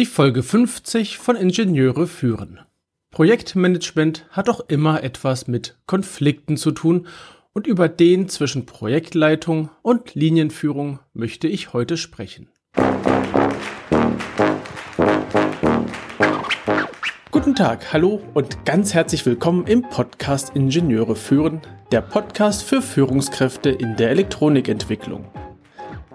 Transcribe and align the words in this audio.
Die 0.00 0.06
Folge 0.06 0.42
50 0.42 1.18
von 1.18 1.36
Ingenieure 1.36 2.06
führen. 2.06 2.58
Projektmanagement 3.10 4.24
hat 4.30 4.48
auch 4.48 4.60
immer 4.60 5.04
etwas 5.04 5.46
mit 5.46 5.76
Konflikten 5.84 6.56
zu 6.56 6.70
tun 6.70 7.06
und 7.52 7.66
über 7.66 7.90
den 7.90 8.26
zwischen 8.30 8.64
Projektleitung 8.64 9.68
und 9.82 10.14
Linienführung 10.14 11.00
möchte 11.12 11.48
ich 11.48 11.74
heute 11.74 11.98
sprechen. 11.98 12.48
Guten 17.30 17.54
Tag, 17.54 17.92
hallo 17.92 18.22
und 18.32 18.64
ganz 18.64 18.94
herzlich 18.94 19.26
willkommen 19.26 19.66
im 19.66 19.82
Podcast 19.82 20.56
Ingenieure 20.56 21.14
führen, 21.14 21.60
der 21.92 22.00
Podcast 22.00 22.62
für 22.62 22.80
Führungskräfte 22.80 23.68
in 23.68 23.96
der 23.96 24.08
Elektronikentwicklung. 24.08 25.26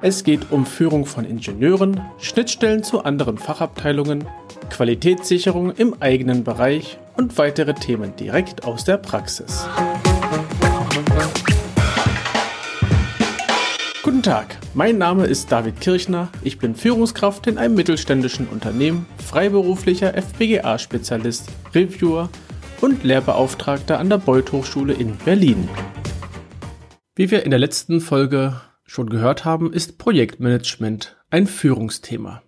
Es 0.02 0.25
geht 0.25 0.52
um 0.52 0.66
Führung 0.66 1.05
von 1.05 1.23
Ingenieuren, 1.23 2.02
Schnittstellen 2.20 2.84
zu 2.84 3.05
anderen 3.05 3.38
Fachabteilungen, 3.38 4.25
Qualitätssicherung 4.70 5.71
im 5.71 5.96
eigenen 6.01 6.43
Bereich 6.43 6.97
und 7.15 7.37
weitere 7.37 7.74
Themen 7.74 8.14
direkt 8.18 8.65
aus 8.65 8.84
der 8.84 8.97
Praxis. 8.97 9.65
Guten 14.04 14.21
Tag, 14.21 14.57
mein 14.73 14.97
Name 14.97 15.28
ist 15.28 15.50
David 15.51 15.79
Kirchner, 15.79 16.28
ich 16.43 16.59
bin 16.59 16.75
Führungskraft 16.75 17.48
in 17.48 17.57
einem 17.57 17.75
mittelständischen 17.75 18.48
Unternehmen, 18.48 19.06
freiberuflicher 19.25 20.14
FPGA-Spezialist, 20.14 21.48
Reviewer 21.73 22.29
und 22.82 23.06
Lehrbeauftragter 23.06 23.98
an 23.98 24.09
der 24.09 24.18
Beuth 24.18 24.51
Hochschule 24.51 24.93
in 24.93 25.15
Berlin. 25.15 25.70
Wie 27.15 27.32
wir 27.32 27.43
in 27.43 27.51
der 27.51 27.59
letzten 27.59 28.01
Folge 28.01 28.59
schon 28.86 29.10
gehört 29.10 29.46
haben, 29.46 29.74
ist 29.74 29.98
Projektmanagement 29.98 31.18
ein 31.30 31.48
Führungsthema. 31.48 32.44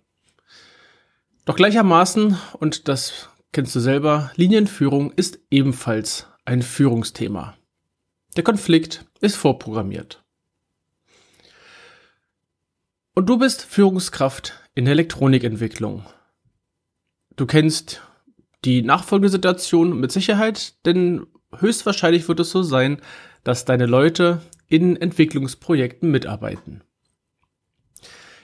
Doch 1.44 1.56
gleichermaßen, 1.56 2.36
und 2.58 2.88
das 2.88 3.28
kennst 3.52 3.74
du 3.74 3.80
selber, 3.80 4.30
Linienführung 4.36 5.12
ist 5.12 5.40
ebenfalls 5.50 6.26
ein 6.44 6.62
Führungsthema. 6.62 7.56
Der 8.36 8.44
Konflikt 8.44 9.04
ist 9.20 9.36
vorprogrammiert. 9.36 10.22
Und 13.14 13.26
du 13.26 13.38
bist 13.38 13.62
Führungskraft 13.62 14.54
in 14.74 14.84
der 14.84 14.92
Elektronikentwicklung. 14.92 16.06
Du 17.34 17.46
kennst 17.46 18.00
die 18.64 18.82
nachfolgende 18.82 19.30
Situation 19.30 19.98
mit 19.98 20.12
Sicherheit, 20.12 20.84
denn 20.86 21.26
höchstwahrscheinlich 21.56 22.28
wird 22.28 22.40
es 22.40 22.50
so 22.50 22.62
sein, 22.62 23.00
dass 23.42 23.64
deine 23.64 23.86
Leute 23.86 24.40
in 24.68 24.96
Entwicklungsprojekten 24.96 26.10
mitarbeiten. 26.10 26.82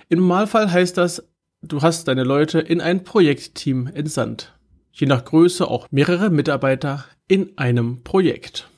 Im 0.09 0.21
Normalfall 0.21 0.71
heißt 0.71 0.97
das, 0.97 1.27
du 1.63 1.83
hast 1.83 2.09
deine 2.09 2.25
Leute 2.25 2.61
in 2.61 2.81
ein 2.81 3.05
Projektteam 3.05 3.87
entsandt. 3.87 4.59
Je 4.93 5.07
nach 5.07 5.25
Größe 5.25 5.67
auch 5.69 5.89
mehrere 5.91 6.31
Mitarbeiter 6.31 7.05
in 7.27 7.59
einem 7.59 8.05
Projekt. 8.05 8.69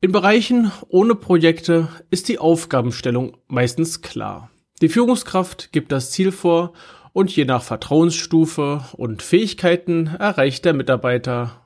In 0.00 0.10
Bereichen 0.10 0.72
ohne 0.88 1.14
Projekte 1.14 1.88
ist 2.10 2.28
die 2.28 2.38
Aufgabenstellung 2.38 3.36
meistens 3.46 4.00
klar. 4.02 4.50
Die 4.80 4.88
Führungskraft 4.88 5.70
gibt 5.70 5.92
das 5.92 6.10
Ziel 6.10 6.32
vor 6.32 6.72
und 7.12 7.34
je 7.34 7.44
nach 7.44 7.62
Vertrauensstufe 7.62 8.84
und 8.94 9.22
Fähigkeiten 9.22 10.08
erreicht 10.18 10.64
der 10.64 10.72
Mitarbeiter 10.72 11.62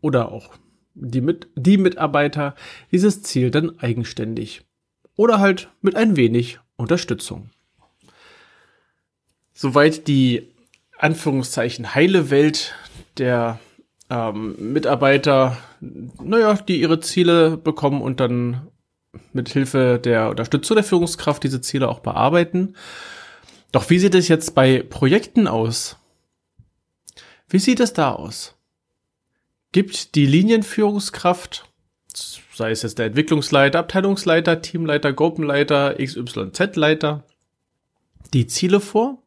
oder 0.00 0.32
auch 0.32 0.54
die, 1.00 1.20
mit, 1.20 1.48
die 1.54 1.78
Mitarbeiter 1.78 2.54
dieses 2.92 3.22
Ziel 3.22 3.50
dann 3.50 3.78
eigenständig 3.78 4.62
oder 5.16 5.40
halt 5.40 5.68
mit 5.80 5.96
ein 5.96 6.16
wenig 6.16 6.60
Unterstützung. 6.76 7.50
Soweit 9.52 10.06
die 10.06 10.48
Anführungszeichen 10.98 11.94
heile 11.94 12.30
Welt 12.30 12.74
der 13.18 13.58
ähm, 14.10 14.72
Mitarbeiter, 14.72 15.56
naja, 15.80 16.54
die 16.54 16.80
ihre 16.80 17.00
Ziele 17.00 17.56
bekommen 17.56 18.00
und 18.02 18.20
dann 18.20 18.68
mit 19.32 19.48
Hilfe 19.48 20.00
der 20.02 20.30
Unterstützung 20.30 20.76
der 20.76 20.84
Führungskraft 20.84 21.42
diese 21.42 21.60
Ziele 21.60 21.88
auch 21.88 22.00
bearbeiten. 22.00 22.74
Doch 23.72 23.90
wie 23.90 23.98
sieht 23.98 24.14
es 24.14 24.28
jetzt 24.28 24.54
bei 24.54 24.82
Projekten 24.82 25.46
aus? 25.46 25.96
Wie 27.48 27.58
sieht 27.58 27.80
es 27.80 27.92
da 27.92 28.12
aus? 28.12 28.57
Gibt 29.72 30.14
die 30.14 30.26
Linienführungskraft, 30.26 31.68
sei 32.54 32.70
es 32.70 32.82
jetzt 32.82 32.98
der 32.98 33.06
Entwicklungsleiter, 33.06 33.78
Abteilungsleiter, 33.78 34.62
Teamleiter, 34.62 35.12
Gruppenleiter, 35.12 35.94
XYZ-Leiter, 35.94 37.24
die 38.32 38.46
Ziele 38.46 38.80
vor. 38.80 39.22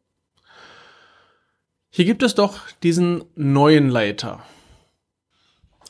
Hier 1.90 2.04
gibt 2.04 2.22
es 2.22 2.34
doch 2.34 2.60
diesen 2.82 3.24
neuen 3.34 3.90
Leiter. 3.90 4.42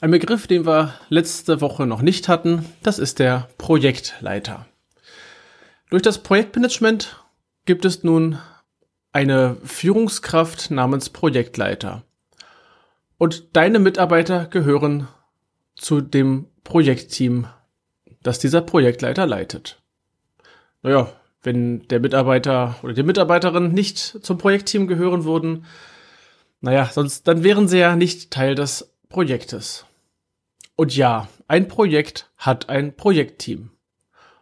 Ein 0.00 0.10
Begriff, 0.10 0.48
den 0.48 0.66
wir 0.66 0.94
letzte 1.10 1.60
Woche 1.60 1.86
noch 1.86 2.02
nicht 2.02 2.28
hatten, 2.28 2.66
das 2.82 2.98
ist 2.98 3.20
der 3.20 3.48
Projektleiter. 3.56 4.66
Durch 5.90 6.02
das 6.02 6.22
Projektmanagement 6.22 7.22
gibt 7.66 7.84
es 7.84 8.02
nun 8.02 8.38
eine 9.12 9.56
Führungskraft 9.62 10.70
namens 10.70 11.10
Projektleiter. 11.10 12.02
Und 13.22 13.54
deine 13.54 13.78
Mitarbeiter 13.78 14.46
gehören 14.46 15.06
zu 15.76 16.00
dem 16.00 16.48
Projektteam, 16.64 17.46
das 18.24 18.40
dieser 18.40 18.62
Projektleiter 18.62 19.28
leitet. 19.28 19.80
Naja, 20.82 21.08
wenn 21.40 21.86
der 21.86 22.00
Mitarbeiter 22.00 22.74
oder 22.82 22.94
die 22.94 23.04
Mitarbeiterin 23.04 23.70
nicht 23.70 23.98
zum 23.98 24.38
Projektteam 24.38 24.88
gehören 24.88 25.22
würden, 25.22 25.66
naja, 26.60 26.90
sonst, 26.92 27.28
dann 27.28 27.44
wären 27.44 27.68
sie 27.68 27.78
ja 27.78 27.94
nicht 27.94 28.32
Teil 28.32 28.56
des 28.56 28.92
Projektes. 29.08 29.86
Und 30.74 30.96
ja, 30.96 31.28
ein 31.46 31.68
Projekt 31.68 32.28
hat 32.38 32.70
ein 32.70 32.96
Projektteam. 32.96 33.70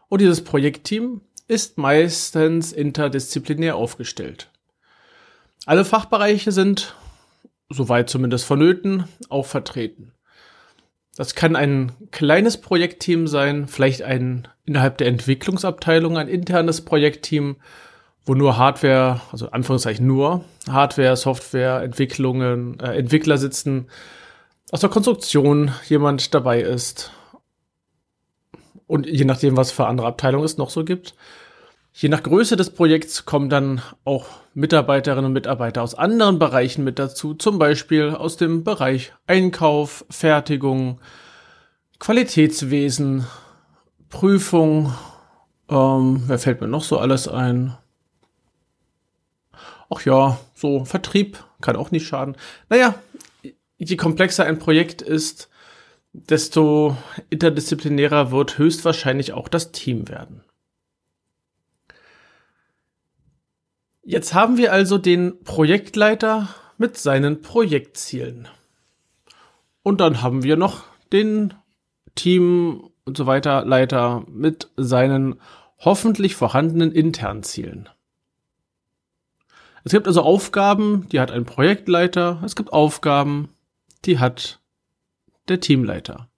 Und 0.08 0.22
dieses 0.22 0.42
Projektteam 0.42 1.20
ist 1.48 1.76
meistens 1.76 2.72
interdisziplinär 2.72 3.76
aufgestellt. 3.76 4.48
Alle 5.66 5.84
Fachbereiche 5.84 6.50
sind 6.50 6.94
soweit 7.70 8.10
zumindest 8.10 8.44
vonnöten, 8.44 9.04
auch 9.28 9.46
vertreten. 9.46 10.12
Das 11.16 11.34
kann 11.34 11.56
ein 11.56 11.92
kleines 12.10 12.60
Projektteam 12.60 13.26
sein, 13.26 13.66
vielleicht 13.68 14.02
ein 14.02 14.48
innerhalb 14.64 14.98
der 14.98 15.08
Entwicklungsabteilung 15.08 16.16
ein 16.16 16.28
internes 16.28 16.84
Projektteam, 16.84 17.56
wo 18.24 18.34
nur 18.34 18.56
Hardware, 18.56 19.20
also 19.32 19.50
Anführungszeichen 19.50 20.06
nur 20.06 20.44
Hardware, 20.68 21.16
Software, 21.16 21.82
Entwicklungen, 21.82 22.78
äh, 22.80 22.96
Entwickler 22.96 23.38
sitzen, 23.38 23.88
aus 24.70 24.80
der 24.80 24.90
Konstruktion 24.90 25.72
jemand 25.88 26.32
dabei 26.34 26.60
ist 26.60 27.12
und 28.86 29.06
je 29.06 29.24
nachdem, 29.24 29.56
was 29.56 29.72
für 29.72 29.86
andere 29.86 30.06
Abteilungen 30.06 30.44
es 30.44 30.58
noch 30.58 30.70
so 30.70 30.84
gibt. 30.84 31.14
Je 31.92 32.08
nach 32.08 32.22
Größe 32.22 32.56
des 32.56 32.70
Projekts 32.70 33.24
kommen 33.24 33.50
dann 33.50 33.82
auch 34.04 34.26
Mitarbeiterinnen 34.54 35.26
und 35.26 35.32
Mitarbeiter 35.32 35.82
aus 35.82 35.94
anderen 35.94 36.38
Bereichen 36.38 36.84
mit 36.84 36.98
dazu, 36.98 37.34
zum 37.34 37.58
Beispiel 37.58 38.10
aus 38.10 38.36
dem 38.36 38.64
Bereich 38.64 39.12
Einkauf, 39.26 40.04
Fertigung, 40.08 41.00
Qualitätswesen, 41.98 43.26
Prüfung. 44.08 44.94
Ähm, 45.68 46.22
wer 46.26 46.38
fällt 46.38 46.60
mir 46.60 46.68
noch 46.68 46.84
so 46.84 46.98
alles 46.98 47.28
ein? 47.28 47.76
Ach 49.92 50.04
ja, 50.04 50.38
so 50.54 50.84
Vertrieb 50.84 51.44
kann 51.60 51.76
auch 51.76 51.90
nicht 51.90 52.06
schaden. 52.06 52.36
Naja, 52.68 52.94
je 53.76 53.96
komplexer 53.96 54.44
ein 54.44 54.60
Projekt 54.60 55.02
ist, 55.02 55.48
desto 56.12 56.96
interdisziplinärer 57.30 58.30
wird 58.30 58.58
höchstwahrscheinlich 58.58 59.32
auch 59.32 59.48
das 59.48 59.72
Team 59.72 60.08
werden. 60.08 60.44
Jetzt 64.02 64.34
haben 64.34 64.56
wir 64.56 64.72
also 64.72 64.98
den 64.98 65.42
Projektleiter 65.44 66.48
mit 66.78 66.96
seinen 66.96 67.42
Projektzielen. 67.42 68.48
Und 69.82 70.00
dann 70.00 70.22
haben 70.22 70.42
wir 70.42 70.56
noch 70.56 70.84
den 71.12 71.54
Team 72.14 72.90
und 73.04 73.16
so 73.16 73.26
weiter 73.26 73.64
Leiter 73.64 74.24
mit 74.28 74.70
seinen 74.76 75.40
hoffentlich 75.78 76.36
vorhandenen 76.36 76.92
internen 76.92 77.42
Zielen. 77.42 77.88
Es 79.84 79.92
gibt 79.92 80.06
also 80.06 80.22
Aufgaben, 80.22 81.08
die 81.10 81.20
hat 81.20 81.30
ein 81.30 81.44
Projektleiter. 81.44 82.42
Es 82.44 82.54
gibt 82.54 82.72
Aufgaben, 82.72 83.48
die 84.04 84.18
hat 84.18 84.60
der 85.48 85.60
Teamleiter. 85.60 86.28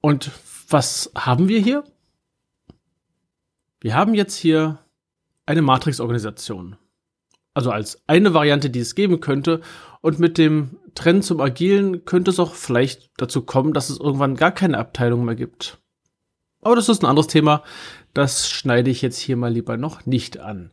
Und 0.00 0.30
was 0.68 1.10
haben 1.14 1.48
wir 1.48 1.60
hier? 1.60 1.84
Wir 3.82 3.96
haben 3.96 4.14
jetzt 4.14 4.36
hier 4.36 4.78
eine 5.44 5.60
Matrix-Organisation. 5.60 6.76
Also 7.52 7.72
als 7.72 8.00
eine 8.06 8.32
Variante, 8.32 8.70
die 8.70 8.78
es 8.78 8.94
geben 8.94 9.20
könnte. 9.20 9.60
Und 10.00 10.20
mit 10.20 10.38
dem 10.38 10.78
Trend 10.94 11.24
zum 11.24 11.40
Agilen 11.40 12.04
könnte 12.04 12.30
es 12.30 12.38
auch 12.38 12.54
vielleicht 12.54 13.10
dazu 13.16 13.42
kommen, 13.42 13.72
dass 13.72 13.90
es 13.90 13.98
irgendwann 13.98 14.36
gar 14.36 14.52
keine 14.52 14.78
Abteilung 14.78 15.24
mehr 15.24 15.34
gibt. 15.34 15.78
Aber 16.60 16.76
das 16.76 16.88
ist 16.88 17.02
ein 17.02 17.08
anderes 17.08 17.26
Thema. 17.26 17.64
Das 18.14 18.48
schneide 18.48 18.88
ich 18.88 19.02
jetzt 19.02 19.18
hier 19.18 19.36
mal 19.36 19.52
lieber 19.52 19.76
noch 19.76 20.06
nicht 20.06 20.38
an. 20.38 20.70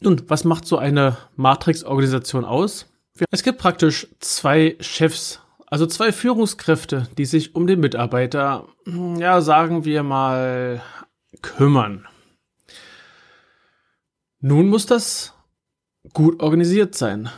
Nun, 0.00 0.22
was 0.26 0.42
macht 0.44 0.66
so 0.66 0.78
eine 0.78 1.16
Matrix-Organisation 1.36 2.44
aus? 2.44 2.86
Es 3.30 3.44
gibt 3.44 3.58
praktisch 3.58 4.08
zwei 4.18 4.76
Chefs, 4.80 5.40
also 5.66 5.86
zwei 5.86 6.10
Führungskräfte, 6.10 7.06
die 7.18 7.26
sich 7.26 7.54
um 7.54 7.68
den 7.68 7.78
Mitarbeiter, 7.78 8.66
ja, 8.86 9.40
sagen 9.42 9.84
wir 9.84 10.02
mal, 10.02 10.82
kümmern. 11.42 12.06
Nun 14.40 14.68
muss 14.68 14.86
das 14.86 15.34
gut 16.12 16.42
organisiert 16.42 16.94
sein. 16.94 17.28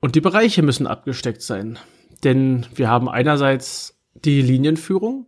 Und 0.00 0.16
die 0.16 0.20
Bereiche 0.20 0.62
müssen 0.62 0.86
abgesteckt 0.86 1.42
sein. 1.42 1.78
Denn 2.24 2.66
wir 2.74 2.88
haben 2.88 3.08
einerseits 3.08 3.98
die 4.14 4.42
Linienführung, 4.42 5.26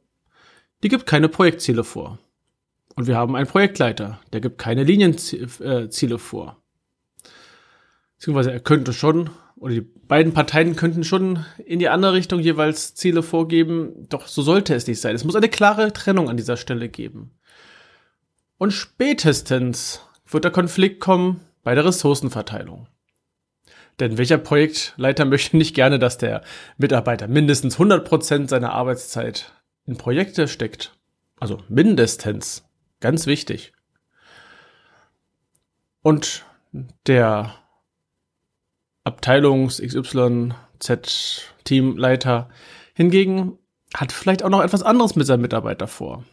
die 0.82 0.88
gibt 0.88 1.06
keine 1.06 1.28
Projektziele 1.28 1.84
vor. 1.84 2.19
Und 2.96 3.06
wir 3.06 3.16
haben 3.16 3.34
einen 3.34 3.46
Projektleiter, 3.46 4.20
der 4.32 4.40
gibt 4.40 4.58
keine 4.58 4.84
Linienziele 4.84 6.19
vor. 6.19 6.62
Beziehungsweise 8.17 8.52
er 8.52 8.60
könnte 8.60 8.93
schon, 8.93 9.31
oder 9.56 9.75
die 9.75 9.81
beiden 9.81 10.32
Parteien 10.32 10.76
könnten 10.76 11.05
schon 11.05 11.44
in 11.64 11.78
die 11.78 11.88
andere 11.88 12.12
Richtung 12.12 12.40
jeweils 12.40 12.94
Ziele 12.94 13.22
vorgeben, 13.22 14.08
doch 14.08 14.26
so 14.26 14.43
sollte 14.43 14.75
es 14.75 14.87
nicht 14.87 15.00
sein. 15.00 15.14
Es 15.14 15.25
muss 15.25 15.37
eine 15.37 15.49
klare 15.49 15.93
Trennung 15.93 16.28
an 16.28 16.37
dieser 16.37 16.56
Stelle 16.56 16.88
geben. 16.88 17.32
Und 18.58 18.72
spätestens 18.72 20.00
wird 20.26 20.44
der 20.44 20.52
Konflikt 20.52 21.00
kommen 21.00 21.40
bei 21.62 21.74
der 21.74 21.84
Ressourcenverteilung. 21.84 22.86
Denn 24.00 24.18
welcher 24.18 24.38
Projektleiter 24.38 25.24
möchte 25.24 25.56
nicht 25.56 25.74
gerne, 25.74 25.98
dass 25.98 26.18
der 26.18 26.42
Mitarbeiter 26.78 27.28
mindestens 27.28 27.78
100% 27.78 28.48
seiner 28.48 28.72
Arbeitszeit 28.72 29.52
in 29.86 29.96
Projekte 29.96 30.48
steckt? 30.48 30.96
Also 31.38 31.62
mindestens. 31.68 32.64
Ganz 33.00 33.26
wichtig. 33.26 33.72
Und 36.02 36.44
der 37.06 37.54
Abteilungs 39.04 39.80
XYZ 39.80 41.50
Teamleiter 41.64 42.48
hingegen 42.94 43.58
hat 43.94 44.12
vielleicht 44.12 44.42
auch 44.42 44.50
noch 44.50 44.62
etwas 44.62 44.82
anderes 44.82 45.16
mit 45.16 45.26
seinem 45.26 45.42
Mitarbeiter 45.42 45.86
vor. 45.86 46.24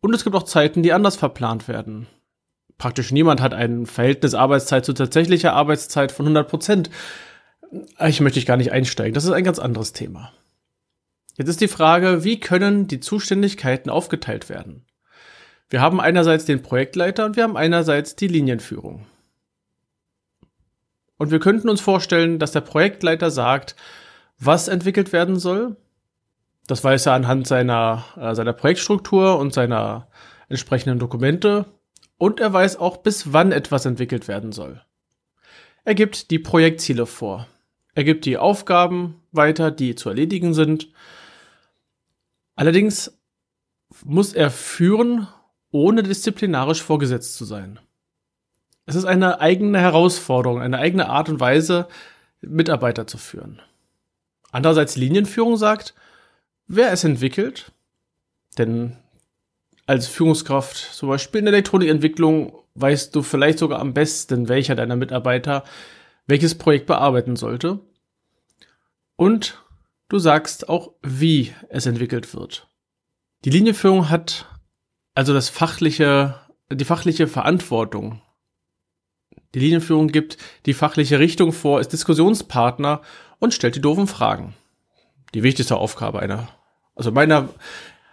Und 0.00 0.14
es 0.14 0.24
gibt 0.24 0.36
auch 0.36 0.44
Zeiten, 0.44 0.82
die 0.82 0.92
anders 0.92 1.16
verplant 1.16 1.68
werden 1.68 2.06
praktisch 2.78 3.10
niemand 3.10 3.40
hat 3.40 3.52
ein 3.52 3.84
Verhältnis 3.86 4.34
Arbeitszeit 4.34 4.84
zu 4.84 4.92
tatsächlicher 4.92 5.52
Arbeitszeit 5.52 6.12
von 6.12 6.26
100 6.26 6.48
Prozent. 6.48 6.90
Ich 8.06 8.20
möchte 8.20 8.38
ich 8.38 8.46
gar 8.46 8.56
nicht 8.56 8.72
einsteigen. 8.72 9.12
Das 9.12 9.24
ist 9.24 9.32
ein 9.32 9.44
ganz 9.44 9.58
anderes 9.58 9.92
Thema. 9.92 10.32
Jetzt 11.36 11.48
ist 11.48 11.60
die 11.60 11.68
Frage, 11.68 12.24
wie 12.24 12.40
können 12.40 12.86
die 12.86 13.00
Zuständigkeiten 13.00 13.90
aufgeteilt 13.90 14.48
werden? 14.48 14.86
Wir 15.68 15.82
haben 15.82 16.00
einerseits 16.00 16.46
den 16.46 16.62
Projektleiter 16.62 17.26
und 17.26 17.36
wir 17.36 17.42
haben 17.42 17.56
einerseits 17.56 18.16
die 18.16 18.28
Linienführung. 18.28 19.06
Und 21.18 21.30
wir 21.30 21.40
könnten 21.40 21.68
uns 21.68 21.80
vorstellen, 21.80 22.38
dass 22.38 22.52
der 22.52 22.60
Projektleiter 22.62 23.30
sagt, 23.30 23.76
was 24.38 24.68
entwickelt 24.68 25.12
werden 25.12 25.38
soll. 25.38 25.76
Das 26.68 26.84
weiß 26.84 27.06
er 27.06 27.14
anhand 27.14 27.46
seiner, 27.46 28.04
äh, 28.16 28.34
seiner 28.34 28.52
Projektstruktur 28.52 29.38
und 29.38 29.52
seiner 29.52 30.06
entsprechenden 30.48 30.98
Dokumente 30.98 31.64
und 32.18 32.40
er 32.40 32.52
weiß 32.52 32.76
auch, 32.76 32.98
bis 32.98 33.32
wann 33.32 33.52
etwas 33.52 33.86
entwickelt 33.86 34.28
werden 34.28 34.52
soll. 34.52 34.82
Er 35.84 35.94
gibt 35.94 36.30
die 36.30 36.38
Projektziele 36.38 37.06
vor. 37.06 37.46
Er 37.94 38.04
gibt 38.04 38.26
die 38.26 38.36
Aufgaben 38.36 39.22
weiter, 39.32 39.70
die 39.70 39.94
zu 39.94 40.10
erledigen 40.10 40.52
sind. 40.52 40.92
Allerdings 42.54 43.18
muss 44.04 44.34
er 44.34 44.50
führen, 44.50 45.26
ohne 45.70 46.02
disziplinarisch 46.02 46.82
vorgesetzt 46.82 47.36
zu 47.36 47.46
sein. 47.46 47.80
Es 48.84 48.94
ist 48.94 49.06
eine 49.06 49.40
eigene 49.40 49.80
Herausforderung, 49.80 50.60
eine 50.60 50.78
eigene 50.78 51.08
Art 51.08 51.30
und 51.30 51.40
Weise, 51.40 51.88
Mitarbeiter 52.42 53.06
zu 53.06 53.16
führen. 53.16 53.62
Andererseits 54.52 54.96
Linienführung 54.96 55.56
sagt, 55.56 55.94
wer 56.68 56.92
es 56.92 57.04
entwickelt, 57.04 57.72
denn 58.56 58.96
als 59.86 60.06
Führungskraft, 60.06 60.76
zum 60.76 61.08
Beispiel 61.08 61.40
in 61.40 61.46
der 61.46 61.54
Elektronikentwicklung, 61.54 62.52
weißt 62.74 63.14
du 63.16 63.22
vielleicht 63.22 63.58
sogar 63.58 63.80
am 63.80 63.94
besten, 63.94 64.48
welcher 64.48 64.74
deiner 64.74 64.96
Mitarbeiter 64.96 65.64
welches 66.26 66.56
Projekt 66.56 66.86
bearbeiten 66.86 67.36
sollte. 67.36 67.80
Und 69.16 69.64
du 70.08 70.18
sagst 70.18 70.68
auch, 70.68 70.92
wie 71.02 71.54
es 71.70 71.86
entwickelt 71.86 72.34
wird. 72.34 72.68
Die 73.44 73.50
Linienführung 73.50 74.10
hat 74.10 74.46
also 75.14 75.32
das 75.32 75.48
fachliche, 75.48 76.38
die 76.70 76.84
fachliche 76.84 77.26
Verantwortung. 77.26 78.20
Die 79.54 79.58
Linienführung 79.58 80.08
gibt 80.08 80.36
die 80.66 80.74
fachliche 80.74 81.18
Richtung 81.18 81.52
vor, 81.52 81.80
ist 81.80 81.92
Diskussionspartner 81.92 83.00
und 83.38 83.54
stellt 83.54 83.74
die 83.74 83.80
doofen 83.80 84.06
Fragen. 84.06 84.54
Die 85.34 85.42
wichtigste 85.42 85.76
Aufgabe 85.76 86.20
einer, 86.20 86.48
also 86.98 87.12
meiner 87.12 87.48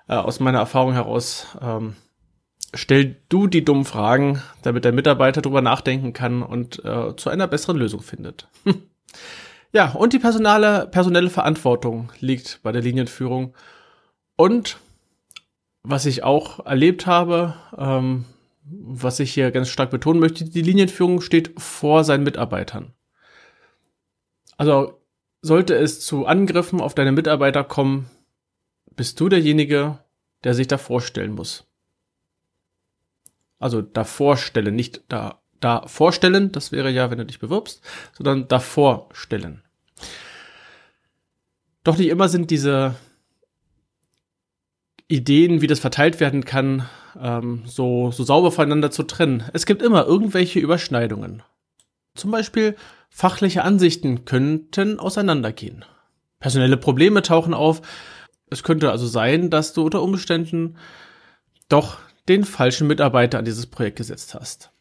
äh, 0.07 0.13
aus 0.13 0.39
meiner 0.39 0.59
Erfahrung 0.59 0.93
heraus, 0.93 1.47
ähm, 1.61 1.95
stell 2.73 3.17
du 3.29 3.47
die 3.47 3.65
dummen 3.65 3.85
Fragen, 3.85 4.41
damit 4.61 4.85
der 4.85 4.91
Mitarbeiter 4.91 5.41
drüber 5.41 5.61
nachdenken 5.61 6.13
kann 6.13 6.43
und 6.43 6.83
äh, 6.85 7.15
zu 7.15 7.29
einer 7.29 7.47
besseren 7.47 7.77
Lösung 7.77 8.01
findet. 8.01 8.47
ja, 9.71 9.91
und 9.91 10.13
die 10.13 10.19
personale, 10.19 10.87
personelle 10.87 11.29
Verantwortung 11.29 12.11
liegt 12.19 12.59
bei 12.63 12.71
der 12.71 12.81
Linienführung. 12.81 13.55
Und 14.35 14.77
was 15.83 16.05
ich 16.05 16.23
auch 16.23 16.65
erlebt 16.65 17.07
habe, 17.07 17.55
ähm, 17.77 18.25
was 18.63 19.19
ich 19.19 19.33
hier 19.33 19.51
ganz 19.51 19.69
stark 19.69 19.91
betonen 19.91 20.19
möchte, 20.19 20.45
die 20.45 20.61
Linienführung 20.61 21.21
steht 21.21 21.59
vor 21.59 22.03
seinen 22.03 22.23
Mitarbeitern. 22.23 22.93
Also 24.57 24.99
sollte 25.41 25.75
es 25.75 25.99
zu 25.99 26.25
Angriffen 26.25 26.81
auf 26.81 26.95
deine 26.95 27.11
Mitarbeiter 27.11 27.63
kommen, 27.63 28.09
bist 28.95 29.19
du 29.19 29.29
derjenige, 29.29 29.99
der 30.43 30.53
sich 30.53 30.67
da 30.67 30.77
vorstellen 30.77 31.33
muss. 31.33 31.65
Also 33.59 33.81
da 33.81 34.03
vorstellen, 34.03 34.75
nicht 34.75 35.03
da, 35.07 35.41
da 35.59 35.87
vorstellen, 35.87 36.51
das 36.51 36.71
wäre 36.71 36.91
ja, 36.91 37.09
wenn 37.09 37.17
du 37.17 37.25
dich 37.25 37.39
bewirbst, 37.39 37.81
sondern 38.13 38.47
davor 38.47 39.09
stellen. 39.13 39.63
Doch 41.83 41.97
nicht 41.97 42.09
immer 42.09 42.29
sind 42.29 42.51
diese 42.51 42.95
Ideen, 45.07 45.61
wie 45.61 45.67
das 45.67 45.79
verteilt 45.79 46.19
werden 46.19 46.45
kann, 46.45 46.89
ähm, 47.19 47.63
so, 47.65 48.11
so 48.11 48.23
sauber 48.23 48.51
voneinander 48.51 48.91
zu 48.91 49.03
trennen. 49.03 49.43
Es 49.53 49.65
gibt 49.65 49.81
immer 49.81 50.05
irgendwelche 50.05 50.59
Überschneidungen. 50.59 51.43
Zum 52.15 52.31
Beispiel 52.31 52.75
fachliche 53.09 53.63
Ansichten 53.63 54.25
könnten 54.25 54.99
auseinandergehen. 54.99 55.85
Personelle 56.39 56.77
Probleme 56.77 57.21
tauchen 57.21 57.53
auf, 57.53 57.81
es 58.49 58.63
könnte 58.63 58.91
also 58.91 59.07
sein, 59.07 59.49
dass 59.49 59.73
du 59.73 59.83
unter 59.83 60.01
Umständen 60.01 60.77
doch 61.69 61.97
den 62.27 62.43
falschen 62.43 62.87
Mitarbeiter 62.87 63.39
an 63.39 63.45
dieses 63.45 63.67
Projekt 63.67 63.97
gesetzt 63.97 64.33
hast. 64.33 64.71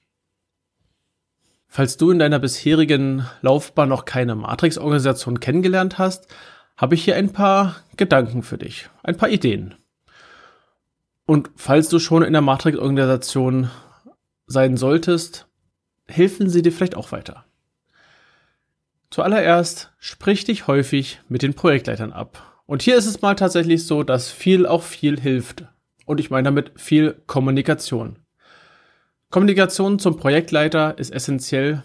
Falls 1.66 1.96
du 1.96 2.10
in 2.10 2.18
deiner 2.18 2.38
bisherigen 2.38 3.26
Laufbahn 3.42 3.88
noch 3.88 4.04
keine 4.04 4.34
Matrix-Organisation 4.34 5.40
kennengelernt 5.40 5.98
hast, 5.98 6.28
habe 6.76 6.94
ich 6.94 7.04
hier 7.04 7.16
ein 7.16 7.32
paar 7.32 7.76
Gedanken 7.96 8.42
für 8.42 8.58
dich, 8.58 8.88
ein 9.02 9.16
paar 9.16 9.28
Ideen. 9.28 9.74
Und 11.26 11.50
falls 11.56 11.88
du 11.88 11.98
schon 11.98 12.22
in 12.22 12.32
der 12.32 12.42
Matrix-Organisation 12.42 13.70
sein 14.46 14.76
solltest, 14.76 15.48
helfen 16.06 16.48
sie 16.50 16.62
dir 16.62 16.72
vielleicht 16.72 16.96
auch 16.96 17.12
weiter. 17.12 17.44
Zuallererst 19.10 19.92
sprich 19.98 20.44
dich 20.44 20.66
häufig 20.66 21.20
mit 21.28 21.42
den 21.42 21.54
Projektleitern 21.54 22.12
ab 22.12 22.53
und 22.66 22.82
hier 22.82 22.96
ist 22.96 23.06
es 23.06 23.20
mal 23.20 23.34
tatsächlich 23.34 23.86
so, 23.86 24.02
dass 24.02 24.30
viel 24.30 24.66
auch 24.66 24.82
viel 24.82 25.20
hilft. 25.20 25.64
Und 26.06 26.20
ich 26.20 26.30
meine 26.30 26.44
damit 26.44 26.72
viel 26.76 27.14
Kommunikation. 27.26 28.18
Kommunikation 29.30 29.98
zum 29.98 30.16
Projektleiter 30.16 30.98
ist 30.98 31.12
essentiell 31.12 31.82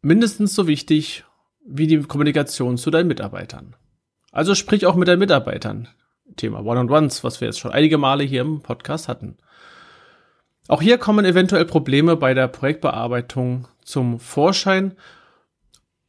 mindestens 0.00 0.54
so 0.54 0.66
wichtig 0.66 1.24
wie 1.64 1.86
die 1.86 2.00
Kommunikation 2.00 2.76
zu 2.76 2.90
deinen 2.90 3.06
Mitarbeitern. 3.06 3.76
Also 4.32 4.54
sprich 4.54 4.86
auch 4.86 4.96
mit 4.96 5.08
deinen 5.08 5.20
Mitarbeitern. 5.20 5.88
Thema 6.36 6.64
One-on-Ones, 6.64 7.24
was 7.24 7.40
wir 7.40 7.48
jetzt 7.48 7.60
schon 7.60 7.72
einige 7.72 7.98
Male 7.98 8.24
hier 8.24 8.40
im 8.40 8.62
Podcast 8.62 9.08
hatten. 9.08 9.36
Auch 10.68 10.80
hier 10.80 10.98
kommen 10.98 11.24
eventuell 11.24 11.64
Probleme 11.64 12.16
bei 12.16 12.34
der 12.34 12.48
Projektbearbeitung 12.48 13.68
zum 13.84 14.18
Vorschein 14.18 14.96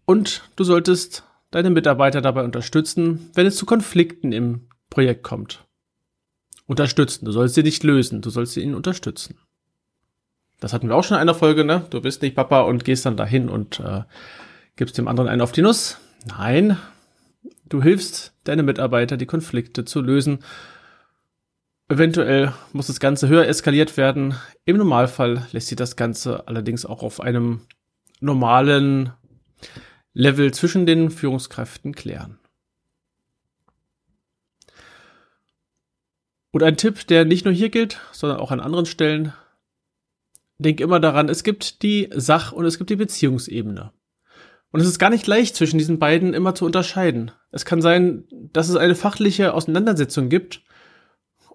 und 0.06 0.44
du 0.56 0.64
solltest 0.64 1.24
deine 1.54 1.70
Mitarbeiter 1.70 2.22
dabei 2.22 2.44
unterstützen, 2.44 3.30
wenn 3.34 3.46
es 3.46 3.56
zu 3.56 3.66
Konflikten 3.66 4.32
im 4.32 4.68
Projekt 4.90 5.24
kommt. 5.24 5.66
Unterstützen. 6.66 7.26
Du 7.26 7.32
sollst 7.32 7.56
sie 7.56 7.64
nicht 7.64 7.84
lösen, 7.84 8.22
du 8.22 8.30
sollst 8.30 8.54
sie 8.54 8.62
ihnen 8.62 8.76
unterstützen. 8.76 9.38
Das 10.60 10.74
hatten 10.74 10.88
wir 10.88 10.96
auch 10.96 11.04
schon 11.04 11.16
in 11.16 11.22
einer 11.22 11.36
Folge, 11.36 11.64
ne? 11.66 11.86
Du 11.90 12.02
bist 12.02 12.22
nicht 12.22 12.36
Papa 12.36 12.62
und 12.62 12.86
gehst 12.86 13.06
dann 13.06 13.18
dahin 13.18 13.50
und 13.50 13.80
äh, 13.80 14.04
gibst 14.76 14.98
dem 14.98 15.08
anderen 15.08 15.30
einen 15.30 15.42
auf 15.42 15.52
die 15.52 15.62
Nuss. 15.62 15.98
Nein, 16.26 16.78
du 17.68 17.84
hilfst 17.84 18.34
deine 18.46 18.64
Mitarbeiter, 18.64 19.18
die 19.18 19.26
Konflikte 19.26 19.84
zu 19.84 20.02
lösen, 20.02 20.40
Eventuell 21.90 22.54
muss 22.72 22.88
das 22.88 23.00
Ganze 23.00 23.28
höher 23.28 23.46
eskaliert 23.46 23.98
werden. 23.98 24.36
Im 24.66 24.78
Normalfall 24.78 25.46
lässt 25.52 25.68
sich 25.68 25.76
das 25.76 25.96
Ganze 25.96 26.48
allerdings 26.48 26.86
auch 26.86 27.04
auf 27.04 27.20
einem 27.20 27.62
normalen 28.20 29.12
Level 30.14 30.54
zwischen 30.54 30.86
den 30.86 31.10
Führungskräften 31.10 31.96
klären. 31.96 32.40
Und 36.52 36.62
ein 36.62 36.78
Tipp, 36.78 37.08
der 37.08 37.26
nicht 37.26 37.46
nur 37.46 37.54
hier 37.54 37.70
gilt, 37.70 38.00
sondern 38.12 38.40
auch 38.40 38.52
an 38.52 38.60
anderen 38.60 38.86
Stellen. 38.86 39.34
Denk 40.60 40.80
immer 40.80 41.00
daran, 41.00 41.28
es 41.28 41.44
gibt 41.44 41.82
die 41.82 42.10
Sach- 42.14 42.52
und 42.52 42.66
es 42.66 42.78
gibt 42.78 42.92
die 42.92 42.96
Beziehungsebene. 42.96 43.92
Und 44.72 44.80
es 44.80 44.88
ist 44.88 45.00
gar 45.00 45.10
nicht 45.10 45.26
leicht 45.26 45.56
zwischen 45.56 45.80
diesen 45.80 45.98
beiden 45.98 46.34
immer 46.34 46.54
zu 46.54 46.66
unterscheiden. 46.66 47.32
Es 47.52 47.66
kann 47.66 47.82
sein, 47.82 48.26
dass 48.32 48.70
es 48.70 48.76
eine 48.76 48.96
fachliche 48.96 49.54
Auseinandersetzung 49.54 50.30
gibt 50.30 50.62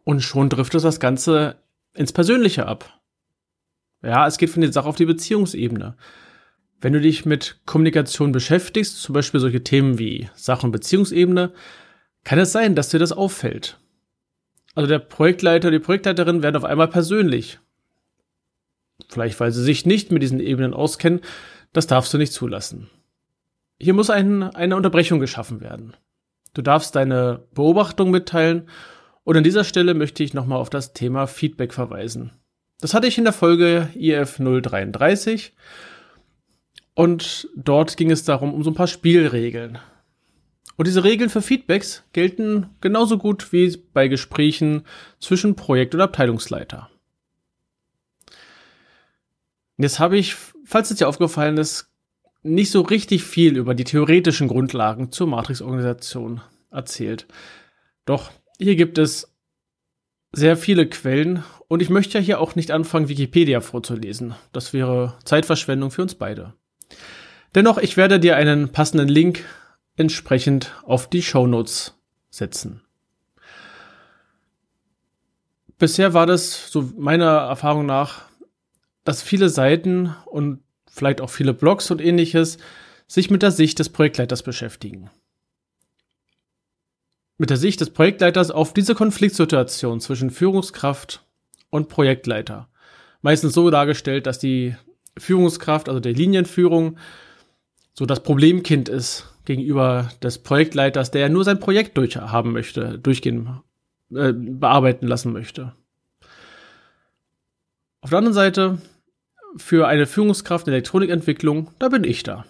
und 0.04 0.20
schon 0.20 0.48
driftet 0.48 0.82
das 0.82 1.00
Ganze 1.00 1.62
ins 1.94 2.12
Persönliche 2.12 2.66
ab. 2.66 3.00
Ja, 4.02 4.26
es 4.26 4.38
geht 4.38 4.50
von 4.50 4.62
der 4.62 4.72
Sache 4.72 4.88
auf 4.88 4.96
die 4.96 5.04
Beziehungsebene. 5.04 5.96
Wenn 6.80 6.92
du 6.92 7.00
dich 7.00 7.24
mit 7.26 7.60
Kommunikation 7.66 8.30
beschäftigst, 8.30 9.02
zum 9.02 9.12
Beispiel 9.12 9.40
solche 9.40 9.64
Themen 9.64 9.98
wie 9.98 10.28
Sach- 10.34 10.62
und 10.62 10.70
Beziehungsebene, 10.70 11.52
kann 12.24 12.38
es 12.38 12.52
sein, 12.52 12.74
dass 12.74 12.90
dir 12.90 13.00
das 13.00 13.12
auffällt. 13.12 13.78
Also 14.74 14.86
der 14.86 15.00
Projektleiter, 15.00 15.70
die 15.70 15.80
Projektleiterin 15.80 16.42
werden 16.42 16.56
auf 16.56 16.64
einmal 16.64 16.88
persönlich. 16.88 17.58
Vielleicht, 19.08 19.40
weil 19.40 19.50
sie 19.50 19.62
sich 19.62 19.86
nicht 19.86 20.12
mit 20.12 20.22
diesen 20.22 20.40
Ebenen 20.40 20.74
auskennen, 20.74 21.20
das 21.72 21.86
darfst 21.86 22.14
du 22.14 22.18
nicht 22.18 22.32
zulassen. 22.32 22.88
Hier 23.80 23.94
muss 23.94 24.10
ein, 24.10 24.42
eine 24.42 24.76
Unterbrechung 24.76 25.20
geschaffen 25.20 25.60
werden. 25.60 25.96
Du 26.54 26.62
darfst 26.62 26.94
deine 26.94 27.44
Beobachtung 27.54 28.10
mitteilen 28.10 28.68
und 29.24 29.36
an 29.36 29.44
dieser 29.44 29.64
Stelle 29.64 29.94
möchte 29.94 30.22
ich 30.22 30.34
nochmal 30.34 30.58
auf 30.58 30.70
das 30.70 30.92
Thema 30.92 31.26
Feedback 31.26 31.74
verweisen. 31.74 32.32
Das 32.80 32.94
hatte 32.94 33.06
ich 33.06 33.18
in 33.18 33.24
der 33.24 33.32
Folge 33.32 33.88
IF 33.94 34.38
033 34.38 35.54
und 36.98 37.48
dort 37.54 37.96
ging 37.96 38.10
es 38.10 38.24
darum, 38.24 38.52
um 38.52 38.64
so 38.64 38.70
ein 38.70 38.74
paar 38.74 38.88
Spielregeln. 38.88 39.78
Und 40.74 40.88
diese 40.88 41.04
Regeln 41.04 41.30
für 41.30 41.42
Feedbacks 41.42 42.02
gelten 42.12 42.70
genauso 42.80 43.18
gut 43.18 43.52
wie 43.52 43.76
bei 43.92 44.08
Gesprächen 44.08 44.82
zwischen 45.20 45.54
Projekt- 45.54 45.94
und 45.94 46.00
Abteilungsleiter. 46.00 46.90
Jetzt 49.76 50.00
habe 50.00 50.18
ich, 50.18 50.34
falls 50.64 50.90
es 50.90 50.98
dir 50.98 51.06
aufgefallen 51.06 51.56
ist, 51.56 51.88
nicht 52.42 52.72
so 52.72 52.80
richtig 52.80 53.22
viel 53.22 53.56
über 53.56 53.76
die 53.76 53.84
theoretischen 53.84 54.48
Grundlagen 54.48 55.12
zur 55.12 55.28
Matrix-Organisation 55.28 56.40
erzählt. 56.72 57.28
Doch 58.06 58.32
hier 58.58 58.74
gibt 58.74 58.98
es 58.98 59.32
sehr 60.32 60.56
viele 60.56 60.88
Quellen 60.88 61.44
und 61.68 61.80
ich 61.80 61.90
möchte 61.90 62.18
ja 62.18 62.24
hier 62.24 62.40
auch 62.40 62.56
nicht 62.56 62.72
anfangen, 62.72 63.08
Wikipedia 63.08 63.60
vorzulesen. 63.60 64.34
Das 64.50 64.72
wäre 64.72 65.16
Zeitverschwendung 65.22 65.92
für 65.92 66.02
uns 66.02 66.16
beide. 66.16 66.57
Dennoch, 67.54 67.78
ich 67.78 67.96
werde 67.96 68.20
dir 68.20 68.36
einen 68.36 68.70
passenden 68.70 69.08
Link 69.08 69.44
entsprechend 69.96 70.74
auf 70.84 71.08
die 71.08 71.22
Show 71.22 71.46
Notes 71.46 71.94
setzen. 72.30 72.82
Bisher 75.78 76.12
war 76.12 76.26
das, 76.26 76.70
so 76.70 76.92
meiner 76.96 77.26
Erfahrung 77.26 77.86
nach, 77.86 78.22
dass 79.04 79.22
viele 79.22 79.48
Seiten 79.48 80.14
und 80.26 80.60
vielleicht 80.90 81.20
auch 81.20 81.30
viele 81.30 81.54
Blogs 81.54 81.90
und 81.90 82.00
ähnliches 82.00 82.58
sich 83.06 83.30
mit 83.30 83.42
der 83.42 83.52
Sicht 83.52 83.78
des 83.78 83.88
Projektleiters 83.88 84.42
beschäftigen. 84.42 85.10
Mit 87.38 87.50
der 87.50 87.56
Sicht 87.56 87.80
des 87.80 87.90
Projektleiters 87.90 88.50
auf 88.50 88.74
diese 88.74 88.94
Konfliktsituation 88.94 90.00
zwischen 90.00 90.30
Führungskraft 90.30 91.24
und 91.70 91.88
Projektleiter. 91.88 92.68
Meistens 93.22 93.54
so 93.54 93.70
dargestellt, 93.70 94.26
dass 94.26 94.38
die 94.38 94.76
Führungskraft, 95.18 95.88
also 95.88 96.00
der 96.00 96.12
Linienführung, 96.12 96.96
so 97.94 98.06
das 98.06 98.22
Problemkind 98.22 98.88
ist 98.88 99.26
gegenüber 99.44 100.10
des 100.22 100.38
Projektleiters, 100.38 101.10
der 101.10 101.28
nur 101.28 101.44
sein 101.44 101.58
Projekt 101.58 101.96
durchhaben 101.96 102.52
möchte, 102.52 102.98
durchgehen, 102.98 103.60
äh, 104.14 104.32
bearbeiten 104.32 105.06
lassen 105.06 105.32
möchte. 105.32 105.72
Auf 108.00 108.10
der 108.10 108.18
anderen 108.18 108.34
Seite, 108.34 108.78
für 109.56 109.88
eine 109.88 110.06
Führungskraft 110.06 110.68
in 110.68 110.74
Elektronikentwicklung, 110.74 111.70
da 111.78 111.88
bin 111.88 112.04
ich 112.04 112.22
da. 112.22 112.44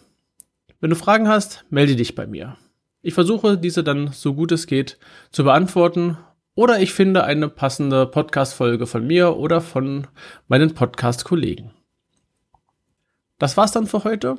Wenn 0.81 0.91
du 0.91 0.97
Fragen 0.97 1.29
hast, 1.29 1.65
melde 1.71 1.97
dich 1.97 2.15
bei 2.15 2.27
mir. 2.27 2.57
Ich 3.01 3.15
versuche 3.15 3.57
diese 3.57 3.85
dann 3.85 4.09
so 4.13 4.35
gut 4.35 4.53
es 4.53 4.67
geht 4.67 4.99
zu 5.31 5.45
beantworten 5.45 6.19
oder 6.55 6.81
ich 6.81 6.93
finde 6.93 7.25
eine 7.25 7.49
passende 7.49 8.07
Podcast-Folge 8.07 8.87
von 8.87 9.07
mir 9.07 9.37
oder 9.37 9.61
von 9.61 10.09
meinen 10.49 10.75
Podcast-Kollegen. 10.75 11.71
Das 13.39 13.57
war's 13.57 13.71
dann 13.71 13.87
für 13.87 14.03
heute. 14.03 14.37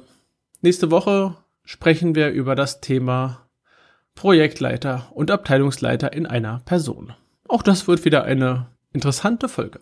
Nächste 0.62 0.92
Woche 0.92 1.38
sprechen 1.64 2.16
wir 2.16 2.32
über 2.32 2.56
das 2.56 2.82
Thema 2.82 3.50
Projektleiter 4.14 5.10
und 5.14 5.32
Abteilungsleiter 5.32 6.12
in 6.12 6.26
einer 6.26 6.60
Person. 6.66 7.14
Auch 7.48 7.64
das 7.64 7.88
wird 7.88 8.04
wieder 8.04 8.26
eine 8.26 8.68
interessante 8.92 9.48
Folge. 9.48 9.80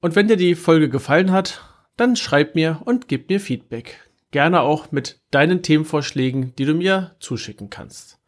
Und 0.00 0.16
wenn 0.16 0.28
dir 0.28 0.38
die 0.38 0.54
Folge 0.54 0.88
gefallen 0.88 1.30
hat, 1.30 1.62
dann 1.98 2.16
schreib 2.16 2.54
mir 2.54 2.80
und 2.86 3.06
gib 3.06 3.28
mir 3.28 3.38
Feedback. 3.38 4.10
Gerne 4.30 4.62
auch 4.62 4.90
mit 4.90 5.20
deinen 5.30 5.62
Themenvorschlägen, 5.62 6.54
die 6.56 6.64
du 6.64 6.72
mir 6.72 7.14
zuschicken 7.20 7.68
kannst. 7.68 8.18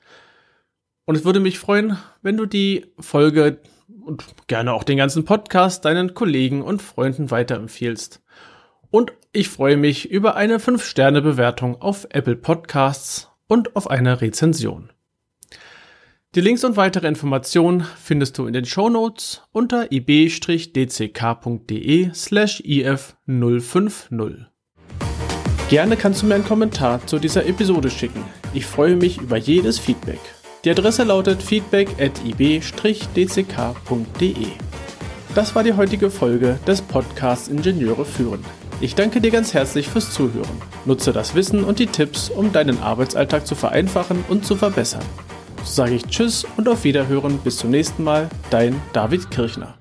Und 1.07 1.17
es 1.17 1.25
würde 1.25 1.41
mich 1.41 1.59
freuen, 1.59 1.97
wenn 2.21 2.37
du 2.37 2.45
die 2.45 2.93
Folge 2.99 3.59
und 4.03 4.23
gerne 4.49 4.75
auch 4.75 4.85
den 4.85 4.99
ganzen 4.99 5.25
Podcast 5.25 5.87
deinen 5.87 6.13
Kollegen 6.13 6.61
und 6.61 6.83
Freunden 6.83 7.31
weiterempfiehlst. 7.31 8.23
Und 8.91 9.15
ich 9.35 9.49
freue 9.49 9.77
mich 9.77 10.11
über 10.11 10.37
eine 10.37 10.59
5-Sterne-Bewertung 10.59 11.81
auf 11.83 12.07
Apple 12.11 12.37
Podcasts 12.37 13.29
und 13.49 13.75
auf 13.75 13.91
eine 13.91 14.21
Rezension. 14.21 14.91
Die 16.37 16.41
Links 16.41 16.63
und 16.65 16.77
weitere 16.77 17.09
Informationen 17.09 17.85
findest 18.01 18.39
du 18.39 18.47
in 18.47 18.53
den 18.53 18.65
Show 18.65 18.89
Notes 18.89 19.43
unter 19.53 19.91
ib-dck.de 19.93 20.51
slash 22.15 22.61
if050. 22.61 24.47
Gerne 25.69 25.97
kannst 25.97 26.23
du 26.23 26.27
mir 26.27 26.37
einen 26.37 26.45
Kommentar 26.45 27.05
zu 27.07 27.19
dieser 27.19 27.47
Episode 27.47 27.91
schicken. 27.91 28.25
Ich 28.53 28.67
freue 28.67 28.95
mich 28.97 29.21
über 29.21 29.37
jedes 29.37 29.79
Feedback. 29.79 30.21
Die 30.65 30.71
Adresse 30.71 31.03
lautet 31.05 31.43
feedback 31.43 31.89
at 32.01 32.25
ib-dck.de. 32.25 32.77
Das 35.35 35.55
war 35.57 35.65
die 35.65 35.73
heutige 35.73 36.11
Folge 36.11 36.61
des 36.67 36.81
Podcasts 36.81 37.49
Ingenieure 37.49 38.05
führen. 38.05 38.45
Ich 38.85 38.95
danke 38.95 39.23
dir 39.23 39.31
ganz 39.31 39.55
herzlich 39.55 39.89
fürs 39.89 40.13
Zuhören. 40.13 40.61
Nutze 40.85 41.15
das 41.15 41.35
Wissen 41.35 41.65
und 41.65 41.79
die 41.79 41.87
Tipps, 41.87 42.29
um 42.29 42.53
deinen 42.53 42.83
Arbeitsalltag 42.83 43.47
zu 43.47 43.55
vereinfachen 43.55 44.23
und 44.29 44.45
zu 44.45 44.57
verbessern. 44.57 45.01
So 45.65 45.73
sage 45.73 45.95
ich 45.95 46.05
Tschüss 46.05 46.45
und 46.59 46.69
auf 46.69 46.85
Wiederhören 46.85 47.39
bis 47.39 47.57
zum 47.57 47.71
nächsten 47.71 48.05
Mal, 48.05 48.29
dein 48.51 48.79
David 48.93 49.31
Kirchner. 49.31 49.79